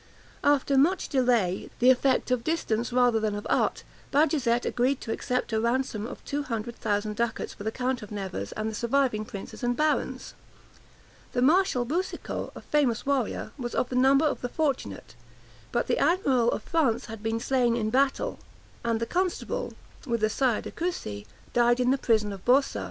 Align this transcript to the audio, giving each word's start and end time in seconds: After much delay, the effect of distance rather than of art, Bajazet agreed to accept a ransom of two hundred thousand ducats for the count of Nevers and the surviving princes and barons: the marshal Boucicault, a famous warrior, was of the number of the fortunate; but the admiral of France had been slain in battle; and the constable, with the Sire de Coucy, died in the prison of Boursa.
After 0.43 0.79
much 0.79 1.09
delay, 1.09 1.69
the 1.77 1.91
effect 1.91 2.31
of 2.31 2.43
distance 2.43 2.91
rather 2.91 3.19
than 3.19 3.35
of 3.35 3.45
art, 3.51 3.83
Bajazet 4.11 4.65
agreed 4.65 4.99
to 5.01 5.11
accept 5.11 5.53
a 5.53 5.61
ransom 5.61 6.07
of 6.07 6.25
two 6.25 6.41
hundred 6.41 6.75
thousand 6.77 7.15
ducats 7.17 7.53
for 7.53 7.63
the 7.63 7.71
count 7.71 8.01
of 8.01 8.09
Nevers 8.11 8.51
and 8.53 8.67
the 8.67 8.73
surviving 8.73 9.25
princes 9.25 9.61
and 9.61 9.77
barons: 9.77 10.33
the 11.33 11.41
marshal 11.43 11.85
Boucicault, 11.85 12.51
a 12.55 12.61
famous 12.61 13.05
warrior, 13.05 13.51
was 13.59 13.75
of 13.75 13.89
the 13.89 13.95
number 13.95 14.25
of 14.25 14.41
the 14.41 14.49
fortunate; 14.49 15.13
but 15.71 15.85
the 15.85 15.99
admiral 15.99 16.49
of 16.49 16.63
France 16.63 17.05
had 17.05 17.21
been 17.21 17.39
slain 17.39 17.75
in 17.75 17.91
battle; 17.91 18.39
and 18.83 18.99
the 18.99 19.05
constable, 19.05 19.73
with 20.07 20.21
the 20.21 20.31
Sire 20.31 20.61
de 20.63 20.71
Coucy, 20.71 21.27
died 21.53 21.79
in 21.79 21.91
the 21.91 21.99
prison 21.99 22.33
of 22.33 22.43
Boursa. 22.43 22.79